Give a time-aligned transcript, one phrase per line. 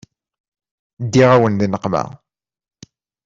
[1.03, 2.03] Ddiɣ-awen di nneqma.